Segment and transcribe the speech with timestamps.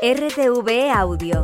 [0.00, 1.42] RTV Audio.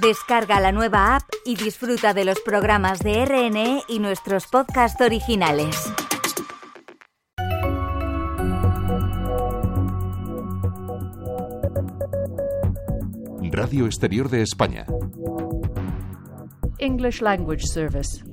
[0.00, 5.92] Descarga la nueva app y disfruta de los programas de RNE y nuestros podcasts originales.
[13.50, 14.86] Radio Exterior de España.
[16.78, 18.31] English Language Service.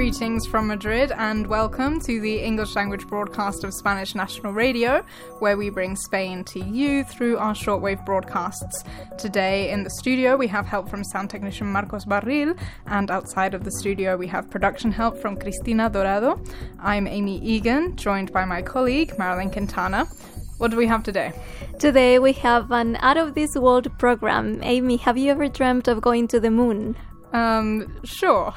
[0.00, 5.04] Greetings from Madrid and welcome to the English language broadcast of Spanish National Radio,
[5.40, 8.82] where we bring Spain to you through our shortwave broadcasts.
[9.18, 13.62] Today in the studio we have help from sound technician Marcos Barril, and outside of
[13.62, 16.42] the studio we have production help from Cristina Dorado.
[16.78, 20.06] I'm Amy Egan, joined by my colleague Marilyn Quintana.
[20.56, 21.34] What do we have today?
[21.78, 24.60] Today we have an out of this world program.
[24.62, 26.96] Amy, have you ever dreamt of going to the moon?
[27.34, 28.54] Um, sure.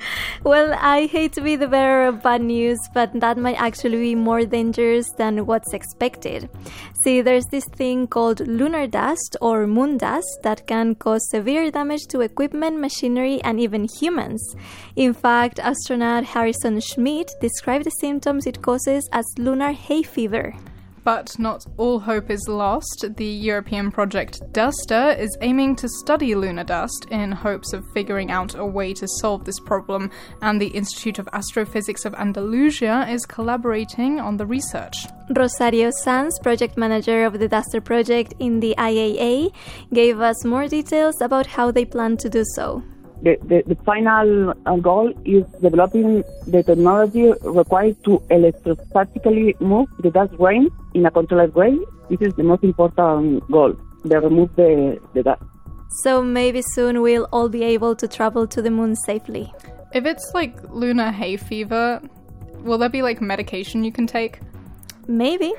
[0.44, 4.14] Well, I hate to be the bearer of bad news, but that might actually be
[4.14, 6.48] more dangerous than what's expected.
[7.04, 12.06] See, there's this thing called lunar dust or moon dust that can cause severe damage
[12.08, 14.56] to equipment, machinery, and even humans.
[14.96, 20.54] In fact, astronaut Harrison Schmitt described the symptoms it causes as lunar hay fever.
[21.02, 23.06] But not all hope is lost.
[23.16, 28.54] The European project Duster is aiming to study lunar dust in hopes of figuring out
[28.54, 30.10] a way to solve this problem,
[30.42, 34.96] and the Institute of Astrophysics of Andalusia is collaborating on the research.
[35.34, 39.52] Rosario Sanz, project manager of the Duster project in the IAA,
[39.92, 42.82] gave us more details about how they plan to do so.
[43.22, 50.10] The, the, the final uh, goal is developing the technology required to electrostatically move the
[50.10, 51.78] dust grain in a controlled way.
[52.08, 53.76] This is the most important goal.
[54.04, 55.42] They remove the, the dust.
[56.02, 59.52] So maybe soon we'll all be able to travel to the moon safely.
[59.92, 62.00] If it's like lunar hay fever,
[62.60, 64.40] will there be like medication you can take?
[65.08, 65.52] Maybe.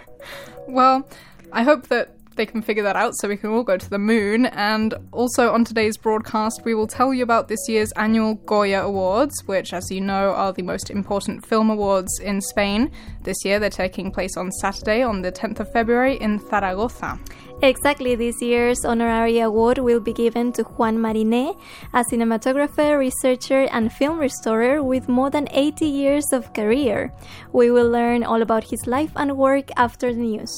[0.68, 1.08] Well,
[1.52, 4.00] I hope that they can figure that out so we can all go to the
[4.00, 4.46] moon.
[4.48, 9.44] And also on today's broadcast, we will tell you about this year's annual Goya Awards,
[9.46, 12.92] which, as you know, are the most important film awards in Spain.
[13.24, 17.20] This year, they're taking place on Saturday, on the 10th of February, in Zaragoza.
[17.64, 21.56] Exactly, this year's honorary award will be given to Juan Mariné,
[21.94, 27.14] a cinematographer, researcher, and film restorer with more than 80 years of career.
[27.54, 30.52] We will learn all about his life and work after the news.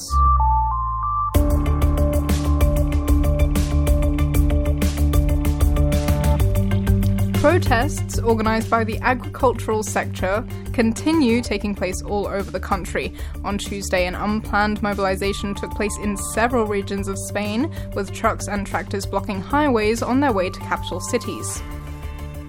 [7.44, 13.12] Protests organised by the agricultural sector continue taking place all over the country.
[13.44, 18.66] On Tuesday, an unplanned mobilisation took place in several regions of Spain, with trucks and
[18.66, 21.62] tractors blocking highways on their way to capital cities.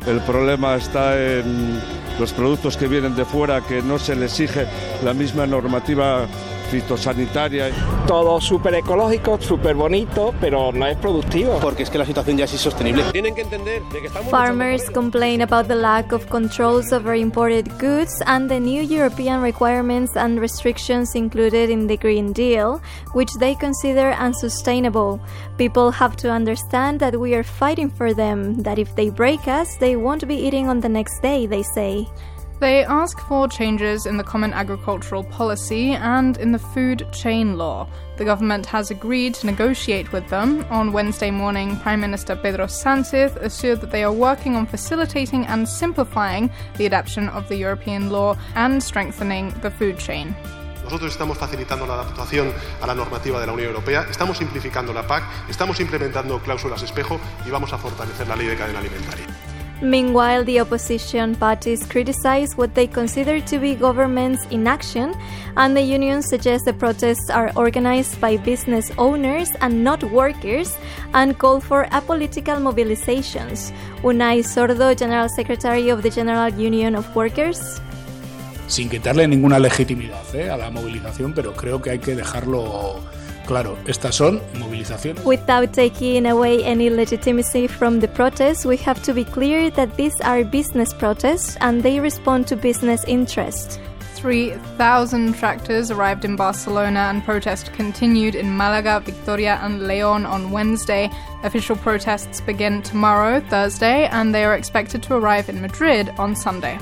[0.08, 1.82] El problema está en
[2.20, 4.68] los productos que vienen de fuera, que no se les exige
[5.04, 6.28] la misma normativa
[6.66, 7.70] fitosanitaria.
[8.08, 11.58] Todo súper ecológico, súper bonito, pero no es productivo.
[11.60, 13.04] Porque es que la situación ya es insostenible.
[13.12, 17.68] Tienen que entender de que estamos Farmers complain about the lack of controls over imported
[17.80, 22.82] goods and the new European requirements and restrictions included in the Green Deal,
[23.14, 25.20] which they consider unsustainable.
[25.58, 29.78] People have to understand that we are fighting for them, that if they break us,
[29.80, 32.08] they won't be eating on the next day, they say.
[32.60, 37.88] They ask for changes in the Common Agricultural Policy and in the food chain law.
[38.16, 40.66] The government has agreed to negotiate with them.
[40.70, 45.68] On Wednesday morning, Prime Minister Pedro Sánchez assured that they are working on facilitating and
[45.68, 50.34] simplifying the adaptation of the European law and strengthening the food chain.
[50.86, 55.06] Nosotros estamos facilitando la adaptación a la normativa de la Unión Europea, estamos simplificando la
[55.06, 59.26] PAC, estamos implementando cláusulas espejo y vamos a fortalecer la ley de cadena alimentaria.
[59.82, 65.14] Meanwhile, the opposition parties criticize what they consider to be government's inaction,
[65.58, 70.78] and the union suggests the protests are organized by business owners and not workers,
[71.14, 73.74] and call for apolitical mobilizations.
[74.02, 77.82] Unai Sordo, General Secretary of the General Union of Workers.
[78.68, 80.50] Sin quitarle ninguna legitimidad ¿eh?
[80.50, 83.02] a la movilización, pero creo que hay que dejarlo
[83.46, 85.24] Claro, estas son movilizaciones.
[85.24, 90.20] Without taking away any legitimacy from the protests, we have to be clear that these
[90.22, 93.80] are business protests and they respond to business interests.
[94.16, 101.12] 3,000 tractors arrived in Barcelona and protest continued in Malaga, Vitoria, and León on Wednesday.
[101.44, 106.80] Official protests begin tomorrow, Thursday, and they are expected to arrive in Madrid on Sunday.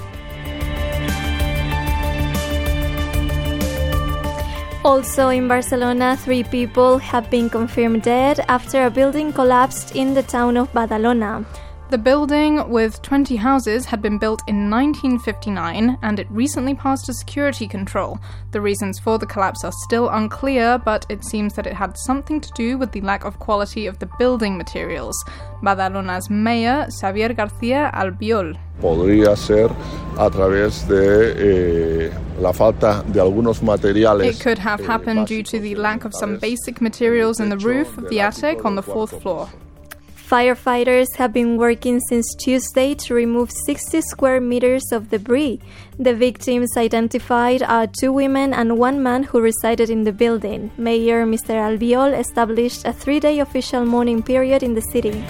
[4.84, 10.24] Also in Barcelona, three people have been confirmed dead after a building collapsed in the
[10.24, 11.46] town of Badalona.
[11.94, 17.14] The building, with 20 houses, had been built in 1959 and it recently passed a
[17.14, 18.18] security control.
[18.50, 22.42] The reasons for the collapse are still unclear, but it seems that it had something
[22.42, 25.16] to do with the lack of quality of the building materials.
[25.62, 28.58] Badalona's mayor, Xavier García Albiol.
[28.82, 29.70] Podría ser
[30.18, 34.40] a través de eh, la falta de algunos materiales.
[34.40, 38.00] It could have happened due to the lack of some basic materials in the roof
[38.00, 39.48] of the attic on the fourth floor.
[40.34, 45.60] Firefighters have been working since Tuesday to remove 60 square meters of debris.
[46.00, 50.72] The victims identified are two women and one man who resided in the building.
[50.76, 51.54] Mayor Mr.
[51.54, 55.24] Albiol established a three day official mourning period in the city.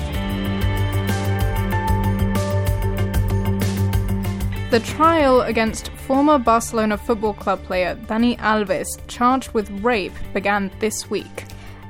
[4.69, 11.09] The trial against former Barcelona Football Club player Dani Alves, charged with rape, began this
[11.09, 11.43] week.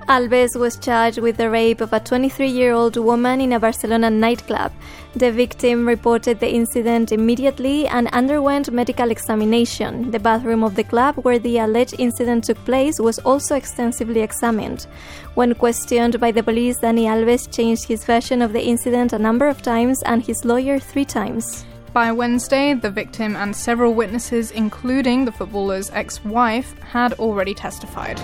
[0.08, 4.10] Alves was charged with the rape of a 23 year old woman in a Barcelona
[4.10, 4.72] nightclub.
[5.16, 10.12] The victim reported the incident immediately and underwent medical examination.
[10.12, 14.88] The bathroom of the club where the alleged incident took place was also extensively examined.
[15.36, 19.48] When questioned by the police, Dani Alves changed his version of the incident a number
[19.48, 21.66] of times and his lawyer three times.
[21.94, 28.20] By Wednesday, the victim and several witnesses, including the footballer's ex wife, had already testified.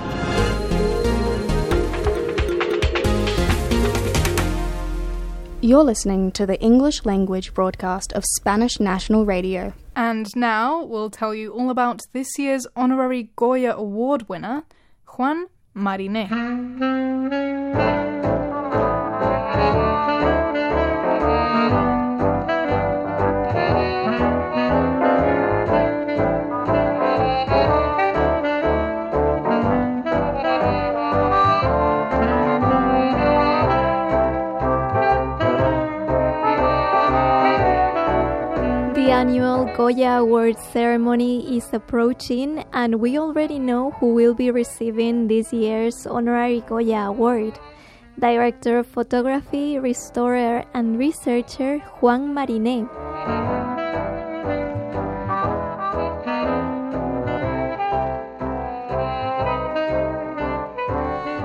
[5.62, 9.74] You're listening to the English language broadcast of Spanish National Radio.
[9.94, 14.64] And now we'll tell you all about this year's honorary Goya Award winner,
[15.18, 16.30] Juan Mariné.
[39.30, 45.54] Annual Goya Awards ceremony is approaching, and we already know who will be receiving this
[45.54, 47.60] year's honorary Goya Award.
[48.18, 52.90] Director of Photography, Restorer, and Researcher Juan Mariné.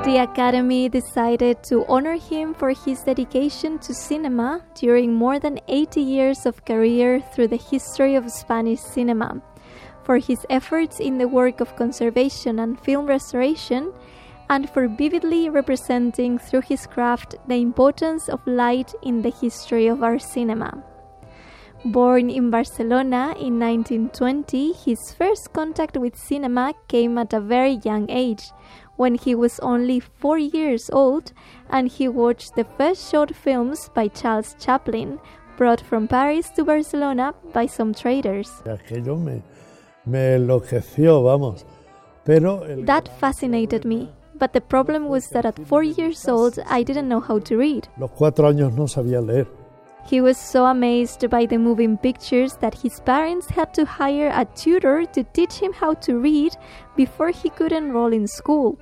[0.04, 6.02] The Academy decided to honor him for his dedication to cinema during more than 80
[6.02, 9.40] years of career through the history of Spanish cinema,
[10.02, 13.94] for his efforts in the work of conservation and film restoration,
[14.50, 20.02] and for vividly representing through his craft the importance of light in the history of
[20.02, 20.84] our cinema.
[21.86, 28.10] Born in Barcelona in 1920, his first contact with cinema came at a very young
[28.10, 28.52] age
[28.96, 31.32] when he was only four years old
[31.70, 35.18] and he watched the first short films by Charles Chaplin,
[35.56, 38.50] brought from Paris to Barcelona by some traders.
[38.64, 39.42] Aquello me,
[40.06, 41.64] me enloqueció, vamos.
[42.24, 42.84] Pero el...
[42.84, 44.10] That fascinated me.
[44.36, 47.88] But the problem was that at four years old, I didn't know how to read.
[47.98, 49.46] Los cuatro años no sabía leer.
[50.06, 54.44] He was so amazed by the moving pictures that his parents had to hire a
[54.44, 56.54] tutor to teach him how to read
[56.94, 58.78] before he could enroll in school.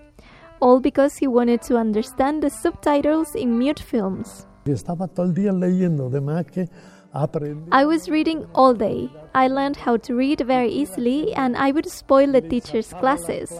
[0.61, 4.47] All because he wanted to understand the subtitles in mute films.
[4.65, 6.11] Estaba todo el día leyendo,
[6.51, 6.69] que.
[7.15, 9.11] I was reading all day.
[9.35, 13.53] I learned how to read very easily and I would spoil the teacher's classes.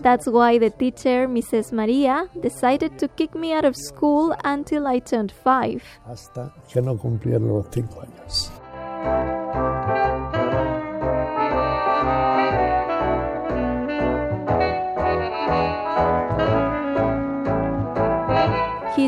[0.00, 1.72] That's why the teacher, Mrs.
[1.72, 5.82] Maria, decided to kick me out of school until I turned five.
[6.06, 8.50] Hasta que no cumplieron los cinco años.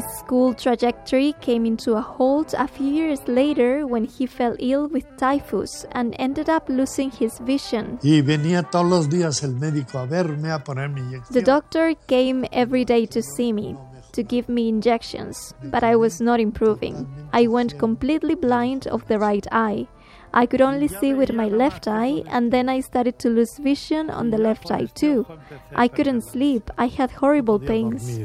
[0.00, 4.88] His school trajectory came into a halt a few years later when he fell ill
[4.88, 7.98] with typhus and ended up losing his vision.
[8.02, 11.34] Y venía todos los días el médico a verme, a ponerme inyección.
[11.34, 13.76] The doctor came every day to see me,
[14.12, 17.06] to give me injections, but I was not improving.
[17.34, 19.86] I went completely blind of the right eye.
[20.32, 24.08] I could only see with my left eye, and then I started to lose vision
[24.08, 25.26] on the left eye too.
[25.74, 28.20] I couldn't sleep, I had horrible pains.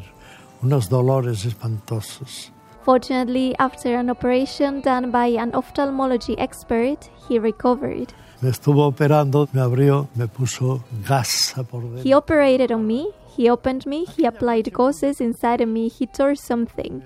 [0.64, 2.52] Unos dolores espantosos.
[2.84, 8.14] Fortunately, after an operation done by an ophthalmology expert, he recovered.
[8.42, 12.04] Me estuvo operando, me abrió, me puso gasa por dentro.
[12.04, 16.36] He operated on me, he opened me, he applied gauzes inside of me, he tore
[16.36, 17.02] something.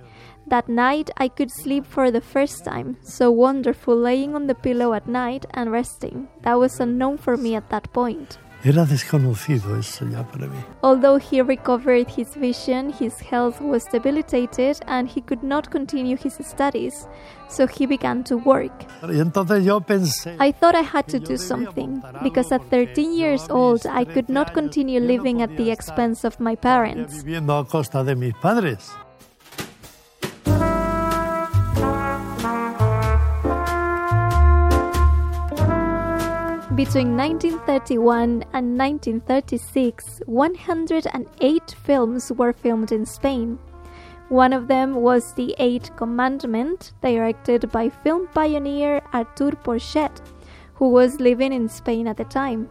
[0.47, 2.97] That night I could sleep for the first time.
[3.01, 6.27] So wonderful laying on the pillow at night and resting.
[6.41, 8.37] That was unknown for me at that point.
[8.61, 10.57] Era desconocido eso ya para mí.
[10.81, 16.37] Although he recovered his vision, his health was debilitated and he could not continue his
[16.45, 17.07] studies,
[17.47, 18.73] so he began to work.
[19.01, 23.47] Y entonces yo pensé, I thought I had to do something, because at 13 years
[23.49, 27.23] old I could not continue living at the expense of my parents.
[36.79, 43.59] Between 1931 and 1936, 108 films were filmed in Spain.
[44.29, 50.21] One of them was The Eight Commandment, directed by film pioneer Artur Porchet,
[50.75, 52.69] who was living in Spain at the time.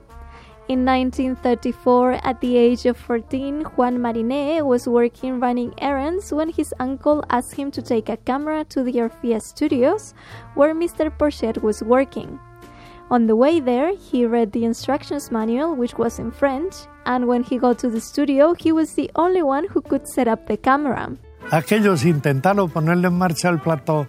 [0.68, 6.72] In 1934, at the age of 14, Juan Mariné was working running errands when his
[6.80, 10.14] uncle asked him to take a camera to the Orfea studios,
[10.54, 11.12] where Mr.
[11.18, 12.40] Porchet was working.
[13.10, 16.74] On the way there, he read the instructions manual, which was in French,
[17.06, 20.28] and when he got to the studio, he was the only one who could set
[20.28, 21.16] up the camera.
[21.50, 24.06] Aquellos intentaron ponerle en marcha el plató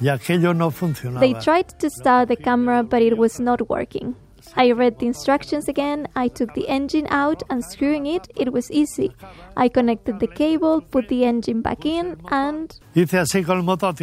[0.00, 1.20] y aquello no funcionaba.
[1.20, 4.14] They tried to start the camera, but it was not working.
[4.54, 8.70] I read the instructions again, I took the engine out, and screwing it, it was
[8.70, 9.12] easy.
[9.56, 12.70] I connected the cable, put the engine back in, and.
[12.94, 13.94] Hice así con el motor,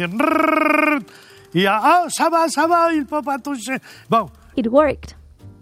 [1.54, 3.78] hacía rrrr, y ah, ça va, ça va, il faut pas toucher.
[4.08, 5.16] Bon, It worked.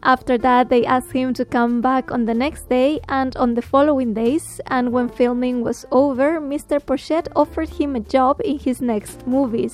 [0.04, 3.62] After that, they asked him to come back on the next day and on the
[3.62, 6.84] following days, and when filming was over, Mr.
[6.84, 9.72] Porchet offered him a job in his next movies.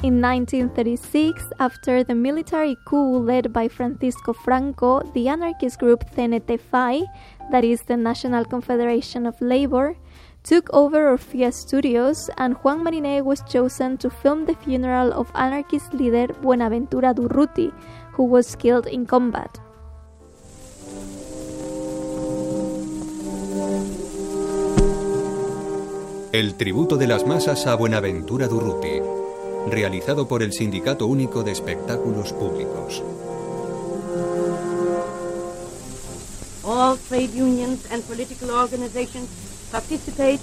[0.00, 7.02] In 1936, after the military coup led by Francisco Franco, the anarchist group CNT-FAI,
[7.50, 9.96] that is the National Confederation of Labor,
[10.44, 15.92] took over Orfea Studios and Juan Mariné was chosen to film the funeral of anarchist
[15.92, 17.72] leader Buenaventura Durruti,
[18.12, 19.58] who was killed in combat.
[26.30, 29.00] El tributo de las masas a Buenaventura Durruti,
[29.70, 33.02] realizado por el Sindicato Único de Espectáculos Públicos.
[36.64, 39.28] All trade unions and political organizations
[39.70, 40.40] participate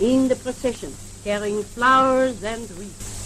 [0.00, 0.92] in the procession,
[1.24, 3.18] carrying flowers and wreaths.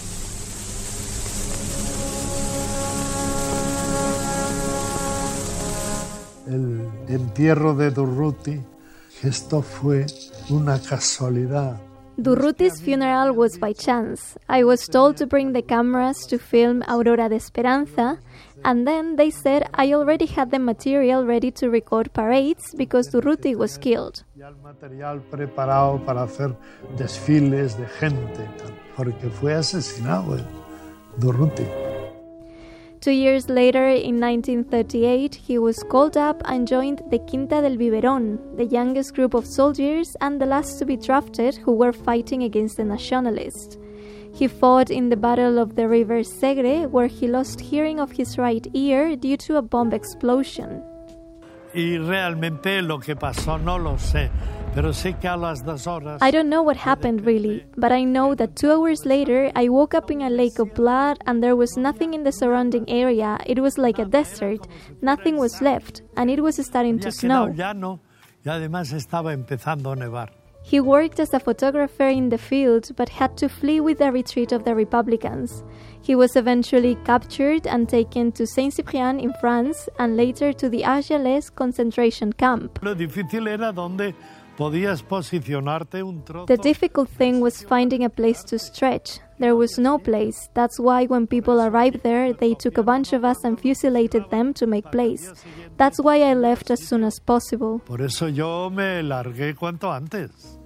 [6.47, 8.61] el entierro de Durruti,
[9.23, 10.07] esto fue
[10.51, 11.81] una casualidad.
[12.21, 14.37] Durruti's funeral was by chance.
[14.49, 18.19] I was told to bring the cameras to film Aurora de Esperanza,
[18.65, 23.57] and then they said I already had the material ready to record parades because Durruti
[23.57, 24.25] was killed.
[24.63, 26.55] Material preparado para hacer
[26.97, 28.47] desfiles de gente,
[28.95, 30.37] porque fue asesinado
[31.17, 31.92] Durruti.
[33.03, 38.39] Two years later, in 1938, he was called up and joined the Quinta del Biberón,
[38.57, 42.77] the youngest group of soldiers and the last to be drafted who were fighting against
[42.77, 43.77] the nationalists.
[44.33, 48.39] He fought in the Battle of the River Segre, where he lost hearing of his
[48.39, 50.85] right ear due to a bomb explosion.
[51.75, 54.31] Y realmente lo que pasó no lo sé,
[54.75, 58.05] pero sé que a las dos horas I don't know what happened really, but I
[58.05, 61.57] know that two hours later I woke up in a lake of blood and there
[61.57, 63.39] was nothing in the surrounding area.
[63.47, 64.67] It was like a desert,
[65.03, 67.49] nothing was left, and it was starting to snow.
[67.49, 68.01] llano
[68.45, 70.33] y además estaba empezando a nevar.
[70.65, 74.53] He worked as a photographer in the field but had to flee with the retreat
[74.53, 75.65] of the Republicans.
[76.03, 80.83] He was eventually captured and taken to Saint Cyprien in France and later to the
[80.83, 82.79] Argelès concentration camp.
[84.59, 86.47] Lo difícil era dónde podías posicionarte un trozo.
[86.47, 89.21] The difficult thing was finding a place to stretch.
[89.39, 90.49] There was no place.
[90.55, 94.53] That's why when people arrived there, they took a bunch of us and fusilated them
[94.55, 95.33] to make place.
[95.77, 97.81] That's why I left as soon as possible.
[97.85, 100.59] Por eso yo me largué cuanto antes.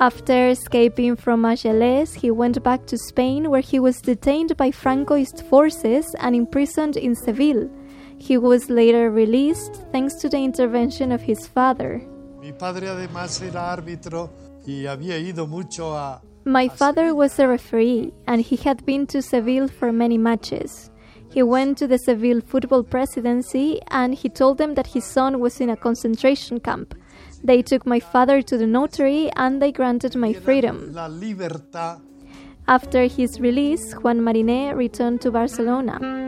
[0.00, 5.42] After escaping from Argelès, he went back to Spain where he was detained by Francoist
[5.48, 7.70] forces and imprisoned in Seville.
[8.18, 12.02] He was later released thanks to the intervention of his father.
[12.44, 14.28] Mi padre además era árbitro
[14.66, 19.22] y había ido mucho a My father was a referee and he had been to
[19.22, 20.90] Seville for many matches.
[21.32, 25.58] He went to the Seville football presidency and he told them that his son was
[25.58, 26.94] in a concentration camp.
[27.42, 30.94] They took my father to the notary and they granted my freedom.
[32.68, 36.23] After his release, Juan Mariné returned to Barcelona.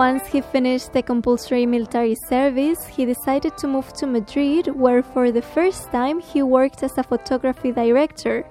[0.00, 5.30] Once he finished the compulsory military service, he decided to move to Madrid, where for
[5.30, 8.46] the first time he worked as a photography director.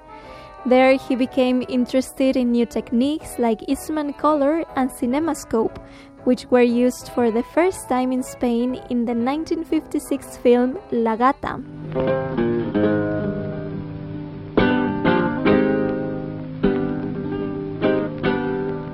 [0.68, 5.76] There, he became interested in new techniques like Eastman color and cinemascope,
[6.24, 11.64] which were used for the first time in Spain in the 1956 film La Gata.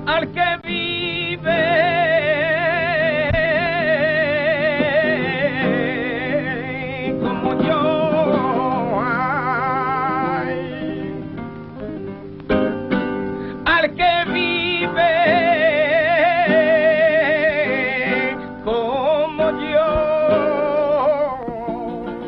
[0.06, 0.75] Al que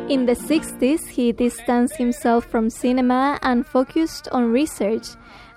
[0.09, 5.05] In the 60s, he distanced himself from cinema and focused on research.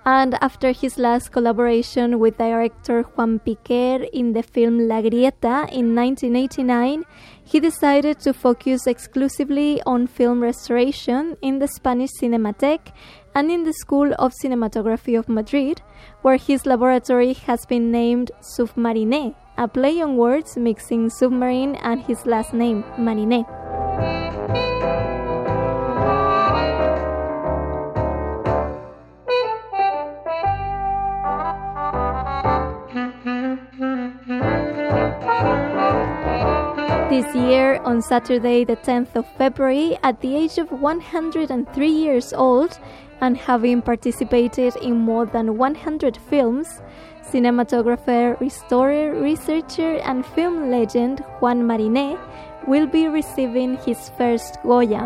[0.04, 5.94] And after his last collaboration with director Juan Piquer in the film La Grieta in
[5.94, 7.04] 1989,
[7.42, 12.92] he decided to focus exclusively on film restoration in the Spanish Cinematheque
[13.34, 15.80] and in the School of Cinematography of Madrid,
[16.20, 22.26] where his laboratory has been named Submarine, a play on words mixing submarine and his
[22.26, 23.61] last name, Mariné.
[37.12, 42.78] This year, on Saturday, the 10th of February, at the age of 103 years old,
[43.20, 46.80] and having participated in more than 100 films,
[47.22, 52.18] cinematographer, restorer, researcher, and film legend Juan Mariné
[52.66, 55.02] will be receiving his first Goya.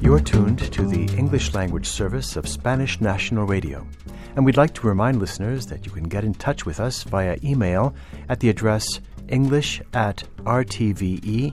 [0.00, 3.86] You're tuned to the English language service of Spanish National Radio.
[4.36, 7.38] And we'd like to remind listeners that you can get in touch with us via
[7.44, 7.94] email
[8.28, 11.52] at the address english at rtve.es.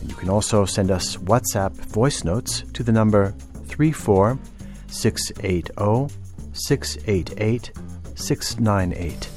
[0.00, 3.34] And you can also send us WhatsApp voice notes to the number
[3.66, 6.14] 34680
[6.52, 7.72] 688
[8.14, 9.28] 698.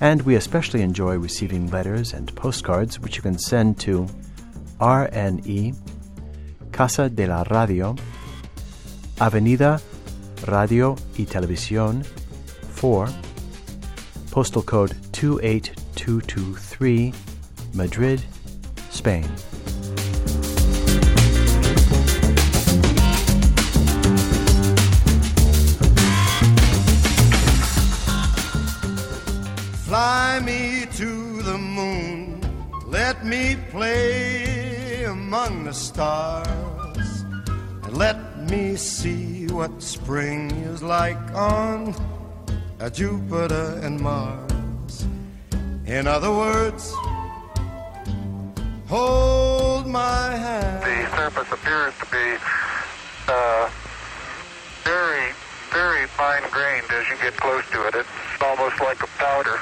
[0.00, 4.06] And we especially enjoy receiving letters and postcards which you can send to
[4.80, 5.74] RNE
[6.72, 7.96] Casa de la Radio,
[9.20, 9.80] Avenida
[10.46, 12.04] Radio y Televisión
[12.78, 13.10] 4,
[14.30, 17.14] postal code 28223,
[17.72, 18.20] Madrid,
[18.92, 19.24] Spain.
[29.86, 32.40] Fly me to the moon,
[32.88, 37.24] let me play among the stars,
[37.84, 38.16] and let
[38.50, 41.94] me see what spring is like on
[42.80, 45.06] a Jupiter and Mars.
[45.86, 46.92] In other words,
[48.88, 50.82] hold my hand.
[50.82, 52.36] The surface appears to be
[53.28, 53.70] uh,
[54.82, 55.30] very,
[55.70, 57.94] very fine grained as you get close to it.
[57.94, 58.08] It's
[58.42, 59.58] almost like a powder.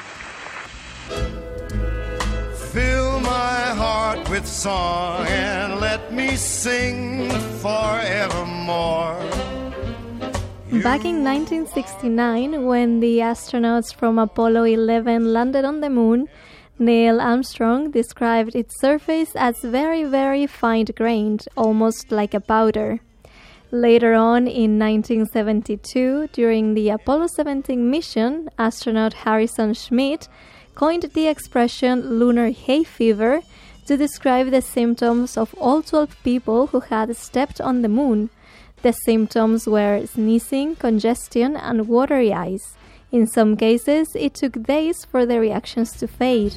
[2.71, 7.29] Fill my heart with song and let me sing
[7.61, 9.42] forevermore.
[10.81, 16.27] Back in 1969, when the astronauts from Apollo 11 landed on the moon,
[16.79, 22.99] Neil Armstrong described its surface as very, very fine grained, almost like a powder.
[23.69, 30.27] Later on in 1972, during the Apollo 17 mission, astronaut Harrison Schmitt
[30.73, 33.41] coined the expression lunar hay fever
[33.85, 38.31] to describe the symptoms of all 12 people who had stepped on the moon.
[38.83, 42.75] The symptoms were sneezing, congestion, and watery eyes.
[43.13, 46.55] In some cases, it took days for the reactions to fade.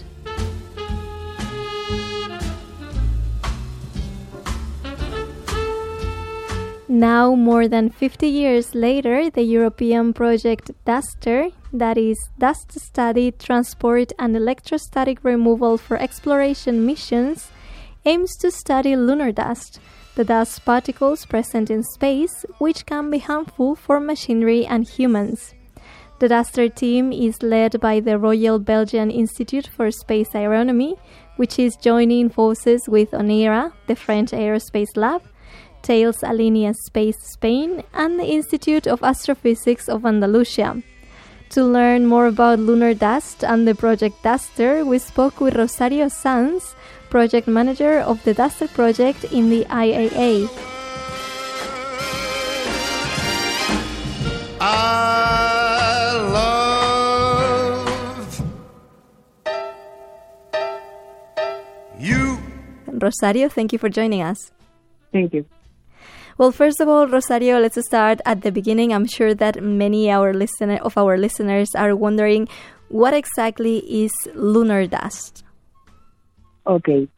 [6.89, 14.12] Now, more than 50 years later, the European project DUSTER, that is, Dust Study, Transport,
[14.19, 17.53] and Electrostatic Removal for Exploration Missions,
[18.05, 19.79] aims to study lunar dust,
[20.16, 25.55] the dust particles present in space, which can be harmful for machinery and humans.
[26.20, 30.94] The DUSTER team is led by the Royal Belgian Institute for Space Aeronomy,
[31.37, 35.20] which is joining forces with ONERA, the French Aerospace Lab,
[35.83, 40.83] Thales Alenia Space Spain, and the Institute of Astrophysics of Andalusia.
[41.50, 46.74] To learn more about lunar dust and the project Duster, we spoke with Rosario Sanz,
[47.11, 50.49] project manager of the Duster project in the IAA.
[54.61, 56.66] I love
[61.99, 62.38] you.
[62.88, 64.51] Rosario, thank you for joining us.
[65.12, 65.47] Thank you.
[66.38, 68.92] Well, first of all, Rosario, let's start at the beginning.
[68.92, 72.49] I'm sure that many our listener of our listeners are wondering
[72.88, 75.46] what exactly is lunar dust.
[76.66, 77.09] Okay,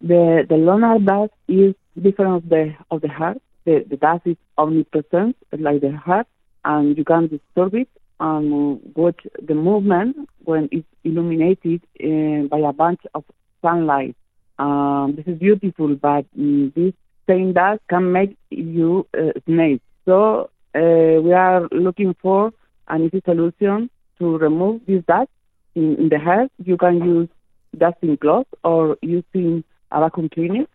[0.00, 3.38] the the lunar dust is different of the of the heart.
[3.64, 6.26] The, the dust is omnipresent, like the heart,
[6.64, 7.88] and you can disturb it
[8.20, 13.24] and watch the movement when it's illuminated uh, by a bunch of
[13.60, 14.16] sunlight.
[14.58, 16.94] Um, this is beautiful, but um, this
[17.28, 19.80] same dust can make you uh, sneeze.
[20.06, 22.52] So uh, we are looking for
[22.88, 25.28] an easy solution to remove this dust
[25.74, 26.48] in, in the hair.
[26.64, 27.28] You can use
[27.76, 30.66] dusting cloth or using a vacuum cleaner.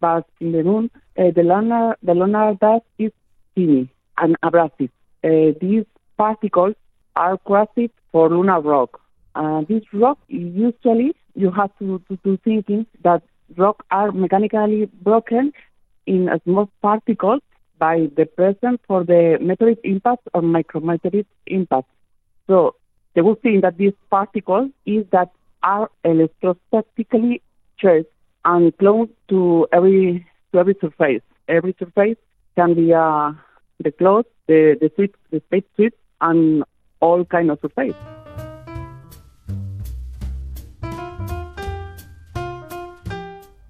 [0.00, 3.12] But in the room, uh, the lunar the lunar dust is
[3.56, 3.88] tiny
[4.18, 4.90] and abrasive.
[5.24, 5.84] Uh, these
[6.16, 6.74] particles
[7.16, 9.00] are crusted for lunar rock.
[9.34, 13.22] Uh, this rock usually you have to, to, to thinking that
[13.56, 15.52] rock are mechanically broken
[16.06, 17.40] in small particles
[17.78, 21.88] by the presence for the meteorite impact or micrometeorite impact.
[22.46, 22.74] So
[23.14, 25.30] the good thing that these particles is that
[25.62, 27.40] are electrostatically
[27.78, 28.06] charged
[28.44, 31.22] and close to every to every surface.
[31.48, 32.18] Every surface
[32.56, 33.32] can be uh,
[33.78, 36.64] the cloth, the the suite, the space suite, and
[37.00, 37.94] all kind of surface.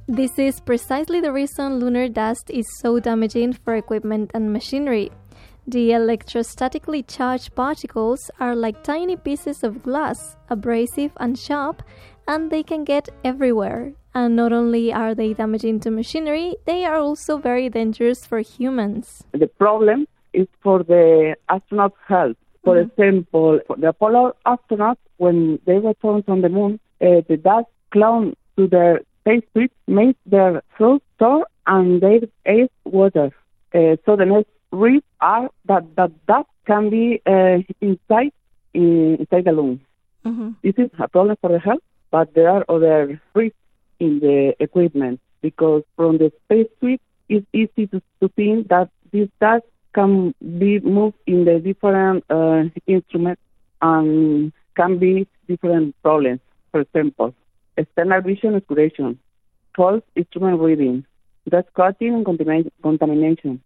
[0.09, 5.11] This is precisely the reason lunar dust is so damaging for equipment and machinery.
[5.67, 11.85] The electrostatically charged particles are like tiny pieces of glass, abrasive and sharp,
[12.27, 13.93] and they can get everywhere.
[14.13, 19.23] And not only are they damaging to machinery, they are also very dangerous for humans.
[19.33, 22.37] The problem is for the astronaut health.
[22.65, 23.01] For mm-hmm.
[23.01, 28.35] example, for the Apollo astronauts, when they returned from the moon, uh, the dust clung
[28.57, 33.31] to their spacesuit made their throat sore and they ate water.
[33.73, 38.33] Uh, so the next risk are that that dust can be uh, inside
[38.75, 39.81] in, inside the lung.
[40.25, 40.51] Mm-hmm.
[40.63, 43.57] This is a problem for the health, but there are other risks
[44.01, 49.65] in the equipment because from the spacesuit it's easy to, to think that this dust
[49.95, 53.43] can be moved in the different uh, instruments
[53.81, 56.41] and can be different problems.
[56.71, 57.35] For example,
[57.77, 59.19] external vision obscuration,
[59.77, 61.05] false instrument reading,
[61.49, 62.25] dust cutting and
[62.83, 63.63] contamination,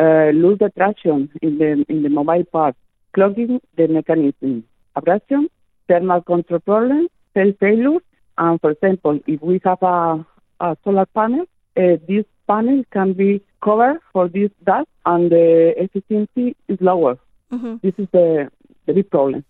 [0.00, 2.74] uh, loose attraction in the in the mobile part,
[3.14, 4.64] clogging the mechanism,
[4.96, 5.48] abrasion,
[5.88, 8.02] thermal control problems, cell failures,
[8.38, 10.24] and for example, if we have a,
[10.60, 11.44] a solar panel,
[11.76, 17.18] uh, this panel can be covered for this dust and the efficiency is lower.
[17.52, 17.76] Mm-hmm.
[17.82, 18.50] This is the,
[18.86, 19.44] the big problem.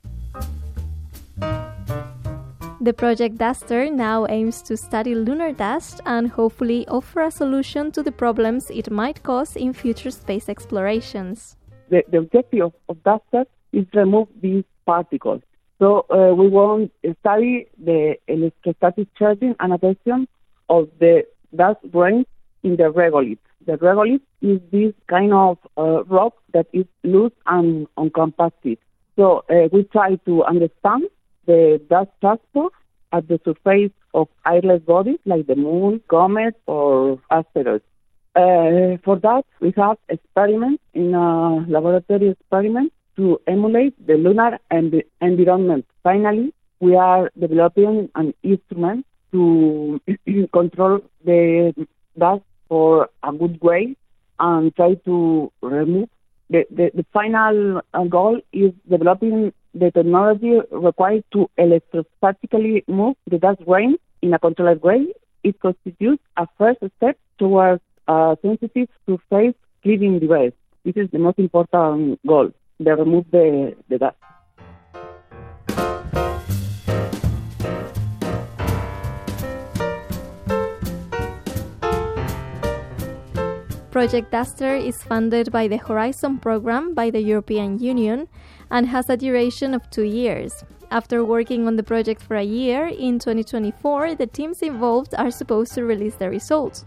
[2.83, 8.03] The project Duster now aims to study lunar dust and hopefully offer a solution to
[8.03, 11.59] the problems it might cause in future space explorations.
[11.91, 15.43] The, the objective of, of Duster is to remove these particles.
[15.79, 20.27] So uh, we want to study the electrostatic charging and adhesion
[20.71, 22.25] of the dust grains
[22.63, 23.37] in the regolith.
[23.67, 28.79] The regolith is this kind of uh, rock that is loose and uncompacted.
[29.17, 31.05] So uh, we try to understand
[31.51, 32.73] the dust transport
[33.13, 37.85] at the surface of airless bodies like the moon, comets, or asteroids.
[38.37, 45.05] Uh, for that, we have experiments in a laboratory experiment to emulate the lunar env-
[45.21, 45.85] environment.
[46.03, 50.01] Finally, we are developing an instrument to
[50.53, 51.75] control the
[52.19, 53.97] dust for a good way
[54.39, 56.09] and try to remove.
[56.51, 63.39] The, the, the final uh, goal is developing the technology required to electrostatically move the
[63.39, 65.07] dust grain in a controlled way.
[65.45, 70.53] It constitutes a first step towards uh, a sensitive surface cleaning device.
[70.85, 72.51] This is the most important goal,
[72.83, 74.17] to remove the, the dust.
[83.91, 88.29] Project Duster is funded by the Horizon program by the European Union
[88.71, 90.63] and has a duration of two years.
[90.93, 95.75] After working on the project for a year, in 2024, the teams involved are supposed
[95.75, 96.87] to release the results.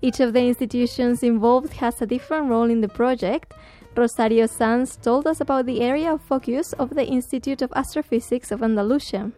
[0.00, 3.52] Each of the institutions involved has a different role in the project.
[3.96, 8.62] Rosario Sanz told us about the area of focus of the Institute of Astrophysics of
[8.62, 9.32] Andalusia.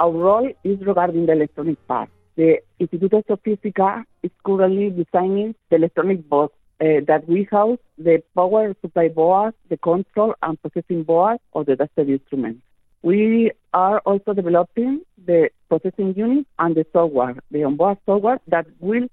[0.00, 2.08] Our role is regarding the electronic part.
[2.38, 8.76] The Instituto Astrofísica is currently designing the electronic box uh, that we house the power
[8.80, 12.62] supply board, the control and processing board of the DUSTER instrument.
[13.02, 19.08] We are also developing the processing unit and the software, the onboard software that will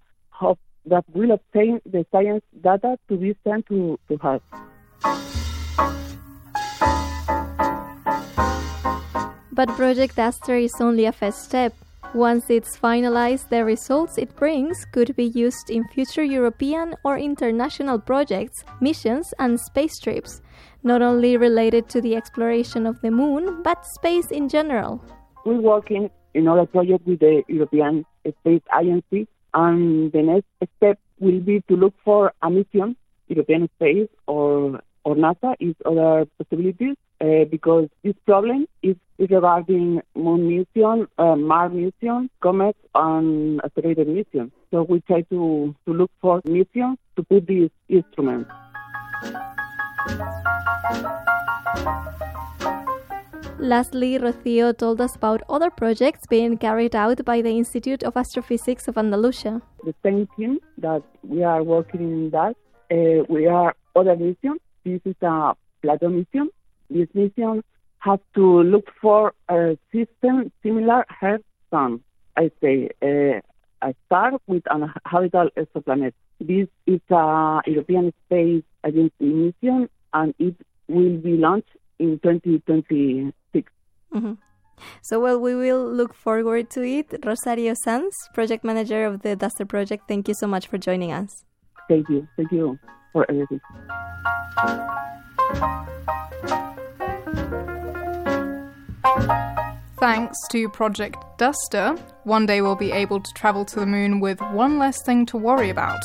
[0.86, 4.42] that will obtain the science data to be sent to, to us.
[9.52, 11.74] But Project Duster is only a first step.
[12.16, 18.00] Once it's finalized, the results it brings could be used in future European or international
[18.00, 20.42] projects, missions, and space trips,
[20.82, 25.04] not only related to the exploration of the moon, but space in general.
[25.46, 28.06] We're working in other projects with the European
[28.40, 30.48] Space Agency, and the next
[30.78, 32.96] step will be to look for a mission,
[33.28, 40.02] European Space or or NASA is other possibilities uh, because this problem is, is regarding
[40.16, 44.52] moon mission, uh, Mars mission, comets, and asteroid mission.
[44.72, 48.50] So we try to, to look for missions to put these instruments.
[53.58, 58.88] Lastly, Rocio told us about other projects being carried out by the Institute of Astrophysics
[58.88, 59.62] of Andalusia.
[59.84, 62.56] The same team that we are working in that,
[62.92, 64.60] uh, we are other missions.
[64.84, 66.50] This is a Plato mission.
[66.90, 67.64] This mission
[68.00, 72.02] has to look for a system similar Earth Sun.
[72.38, 73.42] I say uh,
[73.82, 76.14] a star with an habitable exoplanet.
[76.40, 80.56] This is a European Space Agency mission, and it
[80.88, 81.70] will be launched
[82.00, 83.72] in 2026.
[84.14, 84.34] Mm-hmm.
[85.02, 87.26] So, well, we will look forward to it.
[87.26, 91.46] Rosario Sanz, project manager of the Duster project, thank you so much for joining us.
[91.88, 92.28] Thank you.
[92.36, 92.78] Thank you
[93.14, 93.62] for everything.
[100.00, 104.40] Thanks to Project Duster, one day we'll be able to travel to the moon with
[104.52, 106.00] one less thing to worry about.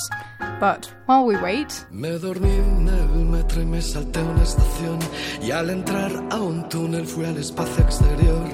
[0.59, 1.85] But while we wait.
[1.90, 4.98] Me dormí en el metro y me salté una estación.
[5.42, 8.48] Y al entrar a un túnel fui al espacio exterior.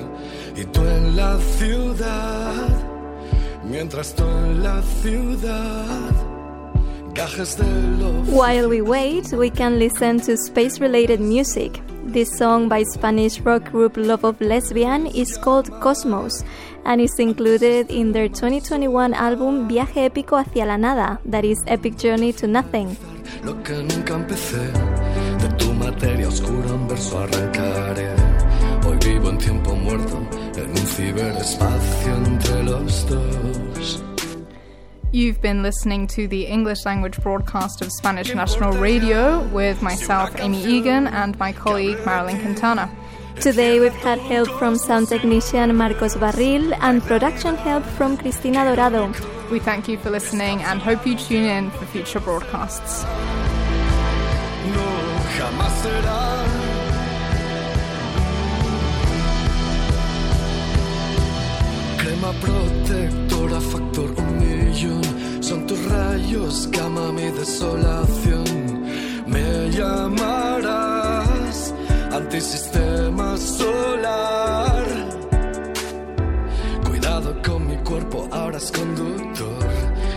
[0.56, 2.68] Y tú en la ciudad.
[3.64, 6.35] Mientras tú en la ciudad.
[7.16, 11.80] While we wait, we can listen to space related music.
[12.04, 16.44] This song by Spanish rock group Love of Lesbian is called Cosmos
[16.84, 21.96] and is included in their 2021 album Viaje épico hacia la nada, that is Epic
[21.96, 22.94] Journey to Nothing.
[23.42, 24.60] Lo que nunca empecé,
[25.40, 28.10] de tu materia oscura un verso arrancaré.
[28.86, 30.18] Hoy vivo en tiempo muerto,
[30.54, 34.15] en un ciberespacio entre los dos.
[35.16, 40.62] You've been listening to the English language broadcast of Spanish National Radio with myself, Amy
[40.62, 42.94] Egan, and my colleague, Marilyn Quintana.
[43.40, 49.06] Today we've had help from sound technician Marcos Barril and production help from Cristina Dorado.
[49.50, 53.06] We thank you for listening and hope you tune in for future broadcasts.
[55.32, 56.65] Crema
[66.36, 68.44] tus rayos, cama mi desolación.
[69.26, 71.74] Me llamarás
[72.12, 74.84] antisistema solar.
[76.86, 79.66] Cuidado con mi cuerpo, ahora es conductor.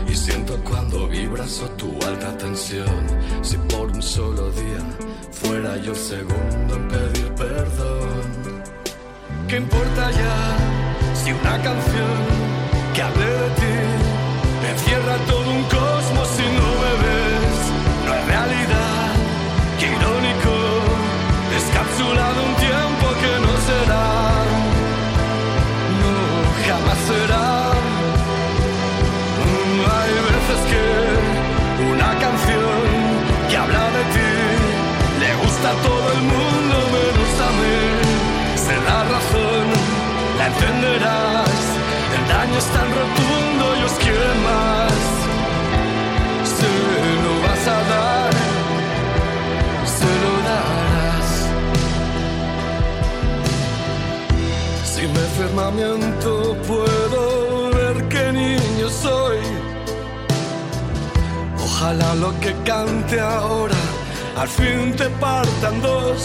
[0.08, 3.08] Y siento cuando vibras o tu alta tensión.
[3.42, 4.84] Si por un solo día
[5.32, 8.64] fuera yo el segundo en pedir perdón.
[9.48, 10.58] ¿Qué importa ya
[11.16, 12.18] si una canción
[12.94, 14.19] que hable de ti
[14.72, 17.58] encierra todo un cosmos y no me ves?
[18.06, 19.08] No es realidad,
[19.80, 20.56] qué irónico,
[21.54, 24.10] descapsulado un tiempo que no será,
[26.02, 26.14] no
[26.68, 27.48] jamás será.
[29.46, 30.84] Mm, Hay veces que
[31.94, 32.82] una canción
[33.50, 34.32] que habla de ti
[35.22, 37.80] le gusta a todo el mundo menos a mí.
[38.66, 39.66] Se da razón,
[40.38, 41.39] la entenderás.
[42.30, 45.00] Daño es tan rotundo y os quiere más.
[46.58, 46.72] Se
[47.24, 48.34] lo vas a dar,
[49.98, 51.30] se lo darás.
[54.94, 56.30] Sin mi firmamiento
[56.68, 57.22] puedo
[57.72, 59.40] ver qué niño soy.
[61.66, 63.82] Ojalá lo que cante ahora
[64.38, 66.22] al fin te partan dos.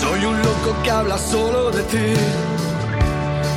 [0.00, 2.14] Soy un loco que habla solo de ti.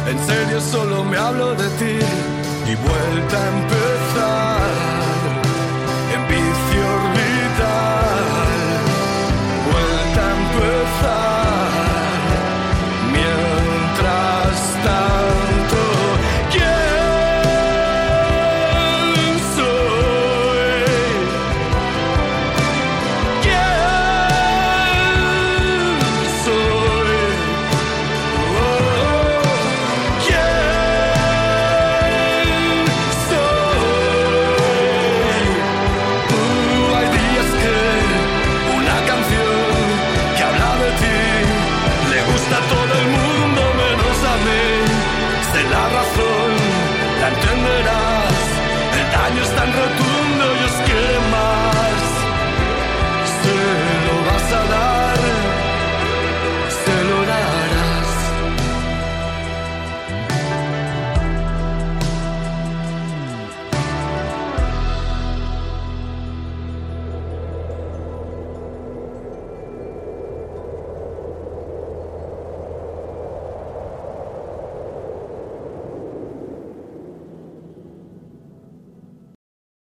[0.09, 1.99] En serio solo me hablo de ti.
[2.71, 4.98] y vuelta a empezar.